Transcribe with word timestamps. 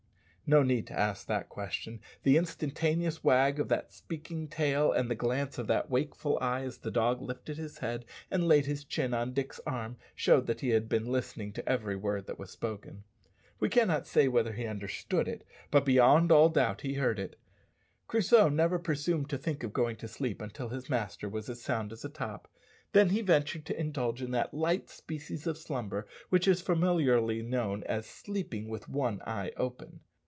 No 0.53 0.63
need 0.63 0.85
to 0.87 0.99
ask 0.99 1.27
that 1.27 1.47
question. 1.47 2.01
The 2.23 2.35
instantaneous 2.35 3.23
wag 3.23 3.57
of 3.57 3.69
that 3.69 3.93
speaking 3.93 4.49
tail 4.49 4.91
and 4.91 5.09
the 5.09 5.15
glance 5.15 5.57
of 5.57 5.67
that 5.67 5.89
wakeful 5.89 6.37
eye, 6.41 6.63
as 6.63 6.79
the 6.79 6.91
dog 6.91 7.21
lifted 7.21 7.55
his 7.55 7.77
head 7.77 8.03
and 8.29 8.49
laid 8.49 8.65
his 8.65 8.83
chin 8.83 9.13
on 9.13 9.31
Dick's 9.31 9.61
arm, 9.65 9.95
showed 10.13 10.47
that 10.47 10.59
he 10.59 10.71
had 10.71 10.89
been 10.89 11.05
listening 11.05 11.53
to 11.53 11.69
every 11.69 11.95
word 11.95 12.27
that 12.27 12.37
was 12.37 12.51
spoken. 12.51 13.05
We 13.61 13.69
cannot 13.69 14.05
say 14.05 14.27
whether 14.27 14.51
he 14.51 14.65
understood 14.65 15.25
it, 15.29 15.47
but 15.71 15.85
beyond 15.85 16.33
all 16.33 16.49
doubt 16.49 16.81
he 16.81 16.95
heard 16.95 17.17
it. 17.17 17.39
Crusoe 18.09 18.49
never 18.49 18.77
presumed 18.77 19.29
to 19.29 19.37
think 19.37 19.63
of 19.63 19.71
going 19.71 19.95
to 19.97 20.07
sleep 20.09 20.41
until 20.41 20.67
his 20.67 20.89
master 20.89 21.29
was 21.29 21.47
as 21.47 21.61
sound 21.61 21.93
as 21.93 22.03
a 22.03 22.09
top, 22.09 22.49
then 22.91 23.11
he 23.11 23.21
ventured 23.21 23.65
to 23.67 23.79
indulge 23.79 24.21
in 24.21 24.31
that 24.31 24.53
light 24.53 24.89
species 24.89 25.47
of 25.47 25.57
slumber 25.57 26.07
which 26.27 26.45
is 26.45 26.59
familiarly 26.59 27.41
known 27.41 27.83
as 27.83 28.05
"sleeping 28.05 28.67
with 28.67 28.89
one 28.89 29.21
eye 29.25 29.53
open." 29.55 30.01